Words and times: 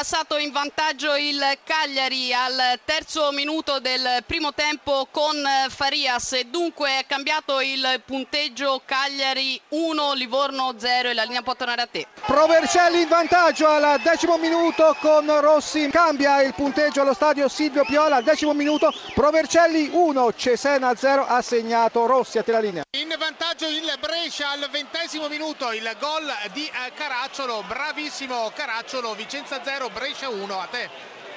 passato 0.00 0.38
in 0.38 0.50
vantaggio 0.50 1.14
il 1.14 1.38
Cagliari 1.62 2.32
al 2.32 2.80
terzo 2.86 3.32
minuto 3.32 3.80
del 3.80 4.24
primo 4.24 4.54
tempo 4.54 5.06
con 5.10 5.36
Farias 5.68 6.32
e 6.32 6.44
dunque 6.44 7.00
è 7.00 7.04
cambiato 7.06 7.60
il 7.60 8.00
punteggio 8.06 8.80
Cagliari 8.82 9.60
1, 9.68 10.14
Livorno 10.14 10.72
0 10.78 11.10
e 11.10 11.12
la 11.12 11.24
linea 11.24 11.42
può 11.42 11.54
tornare 11.54 11.82
a 11.82 11.86
te. 11.86 12.06
Provercelli 12.24 13.02
in 13.02 13.08
vantaggio 13.08 13.68
al 13.68 14.00
decimo 14.00 14.38
minuto 14.38 14.96
con 15.00 15.38
Rossi, 15.38 15.86
cambia 15.90 16.40
il 16.40 16.54
punteggio 16.54 17.02
allo 17.02 17.12
stadio 17.12 17.46
Silvio 17.50 17.84
Piola 17.84 18.16
al 18.16 18.24
decimo 18.24 18.54
minuto, 18.54 18.90
Provercelli 19.12 19.90
1, 19.92 20.32
Cesena 20.32 20.96
0 20.96 21.26
ha 21.26 21.42
segnato 21.42 22.06
Rossi 22.06 22.38
a 22.38 22.42
te 22.42 22.52
la 22.52 22.60
linea. 22.60 22.82
In 23.10 23.18
vantaggio 23.18 23.66
il 23.66 23.92
Brescia 23.98 24.50
al 24.50 24.68
ventesimo 24.70 25.26
minuto, 25.26 25.72
il 25.72 25.96
gol 25.98 26.32
di 26.52 26.64
eh, 26.64 26.92
Caracciolo, 26.94 27.64
bravissimo 27.66 28.52
Caracciolo, 28.54 29.16
Vicenza 29.16 29.64
0, 29.64 29.90
Brescia 29.90 30.28
1, 30.28 30.60
a 30.60 30.66
te. 30.66 30.88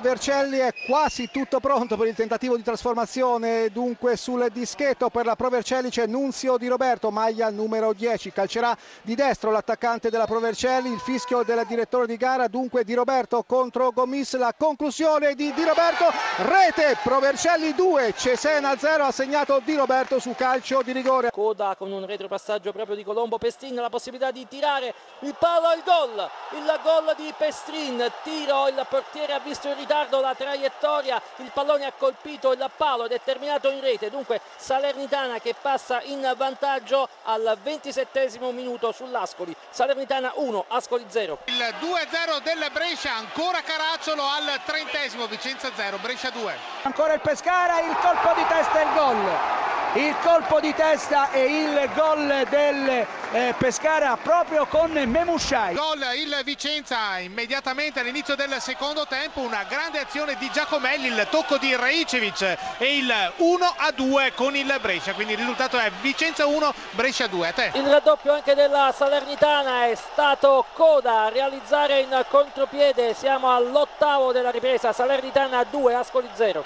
Vercelli 0.00 0.58
è 0.58 0.72
quasi 0.86 1.30
tutto 1.30 1.60
pronto 1.60 1.96
per 1.96 2.08
il 2.08 2.14
tentativo 2.14 2.56
di 2.56 2.62
trasformazione. 2.62 3.68
Dunque 3.70 4.16
sul 4.16 4.48
dischetto 4.50 5.10
per 5.10 5.26
la 5.26 5.36
Provercelli 5.36 5.90
c'è 5.90 6.06
Nunzio 6.06 6.56
Di 6.56 6.66
Roberto 6.66 7.10
maglia 7.10 7.50
numero 7.50 7.92
10 7.92 8.32
calcerà 8.32 8.76
di 9.02 9.14
destro 9.14 9.50
l'attaccante 9.50 10.10
della 10.10 10.26
Provercelli 10.26 10.90
il 10.90 10.98
fischio 10.98 11.42
del 11.42 11.64
direttore 11.66 12.06
di 12.06 12.16
gara. 12.16 12.48
Dunque 12.48 12.84
Di 12.84 12.94
Roberto 12.94 13.42
contro 13.44 13.90
Gomis 13.90 14.36
la 14.36 14.54
conclusione 14.56 15.34
di 15.34 15.52
Di 15.52 15.64
Roberto 15.64 16.06
rete 16.38 16.96
Provercelli 17.02 17.74
2 17.74 18.14
Cesena 18.16 18.76
0 18.76 19.04
ha 19.04 19.12
segnato 19.12 19.60
Di 19.64 19.76
Roberto 19.76 20.18
su 20.18 20.34
calcio 20.34 20.82
di 20.82 20.92
rigore. 20.92 21.30
Coda 21.30 21.76
con 21.76 21.92
un 21.92 22.06
retropassaggio 22.06 22.72
proprio 22.72 22.96
di 22.96 23.04
Colombo 23.04 23.38
Pestrin 23.38 23.74
la 23.74 23.90
possibilità 23.90 24.30
di 24.30 24.46
tirare 24.48 24.94
il 25.20 25.34
palo 25.38 25.66
al 25.66 25.82
gol 25.84 26.30
il 26.52 26.80
gol 26.82 27.14
di 27.16 27.32
Pestrin 27.36 28.10
tiro 28.22 28.68
il 28.68 28.86
portiere 28.88 29.32
ha 29.34 29.38
visto 29.38 29.68
il 29.68 29.76
ritardo 29.82 30.20
la 30.20 30.34
traiettoria, 30.34 31.20
il 31.36 31.50
pallone 31.52 31.86
ha 31.86 31.92
colpito 31.96 32.52
il 32.52 32.70
palo 32.76 33.04
ed 33.04 33.12
è 33.12 33.20
terminato 33.22 33.68
in 33.68 33.80
rete, 33.80 34.10
dunque 34.10 34.40
Salernitana 34.56 35.40
che 35.40 35.54
passa 35.60 36.00
in 36.02 36.32
vantaggio 36.36 37.08
al 37.24 37.58
27 37.60 38.38
minuto 38.52 38.92
sull'Ascoli, 38.92 39.54
Salernitana 39.70 40.32
1, 40.36 40.64
Ascoli 40.68 41.04
0. 41.08 41.38
Il 41.46 41.74
2-0 41.80 42.42
del 42.42 42.70
Brescia, 42.72 43.14
ancora 43.14 43.60
Caracciolo 43.60 44.22
al 44.22 44.60
30 44.64 45.26
Vicenza 45.28 45.70
0, 45.74 45.98
Brescia 45.98 46.30
2. 46.30 46.54
Ancora 46.82 47.14
il 47.14 47.20
Pescara, 47.20 47.80
il 47.80 47.96
colpo 47.96 48.32
di 48.34 48.46
testa 48.46 48.80
e 48.80 48.84
il 48.84 48.92
gol 48.94 49.60
il 49.94 50.16
colpo 50.22 50.58
di 50.58 50.72
testa 50.74 51.30
e 51.32 51.44
il 51.44 51.90
gol 51.94 52.46
del 52.48 53.06
eh, 53.32 53.54
Pescara 53.56 54.16
proprio 54.16 54.66
con 54.66 54.90
Memushai. 54.92 55.74
Gol 55.74 56.04
il 56.16 56.40
Vicenza 56.44 57.18
immediatamente 57.18 58.00
all'inizio 58.00 58.34
del 58.34 58.54
secondo 58.60 59.06
tempo, 59.06 59.40
una 59.40 59.64
grande 59.68 60.00
azione 60.00 60.36
di 60.38 60.50
Giacomelli, 60.52 61.06
il 61.06 61.26
tocco 61.30 61.56
di 61.56 61.74
Reicevic 61.74 62.56
e 62.78 62.96
il 62.98 63.32
1 63.36 63.74
a 63.76 63.90
2 63.90 64.32
con 64.34 64.54
il 64.54 64.78
Brescia, 64.80 65.14
quindi 65.14 65.32
il 65.32 65.38
risultato 65.38 65.78
è 65.78 65.90
Vicenza 66.00 66.46
1, 66.46 66.74
Brescia 66.90 67.26
2. 67.26 67.48
A 67.48 67.52
te. 67.52 67.70
Il 67.74 67.88
raddoppio 67.88 68.34
anche 68.34 68.54
della 68.54 68.92
Salernitana 68.94 69.86
è 69.86 69.94
stato 69.94 70.66
Coda 70.74 71.22
a 71.22 71.28
realizzare 71.28 72.00
in 72.00 72.24
contropiede, 72.28 73.14
siamo 73.14 73.54
all'ottavo 73.54 74.32
della 74.32 74.50
ripresa, 74.50 74.92
Salernitana 74.92 75.64
2, 75.64 75.94
Ascoli 75.94 76.28
0. 76.34 76.64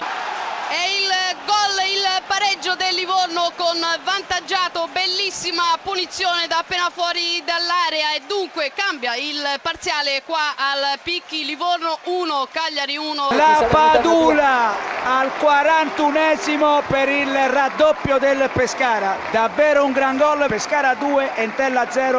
È 0.69 0.85
il 0.99 1.09
gol, 1.45 1.85
il 1.87 2.23
pareggio 2.27 2.75
del 2.75 2.93
Livorno 2.93 3.53
con 3.55 3.79
vantaggiato, 4.03 4.89
bellissima 5.37 5.77
punizione 5.83 6.47
da 6.47 6.57
appena 6.59 6.89
fuori 6.91 7.43
dall'area 7.45 8.13
e 8.15 8.21
dunque 8.27 8.71
cambia 8.73 9.15
il 9.15 9.59
parziale 9.61 10.23
qua 10.25 10.55
al 10.55 10.97
Picchi, 11.03 11.45
Livorno 11.45 11.99
1, 12.05 12.47
Cagliari 12.51 12.97
1. 12.97 13.27
La 13.31 13.67
Padula 13.69 14.73
al 15.05 15.31
41esimo 15.39 16.81
per 16.87 17.07
il 17.07 17.31
raddoppio 17.49 18.17
del 18.17 18.49
Pescara, 18.51 19.15
davvero 19.29 19.85
un 19.85 19.91
gran 19.91 20.17
gol, 20.17 20.43
Pescara 20.47 20.95
2, 20.95 21.35
Entella 21.35 21.85
0, 21.87 22.15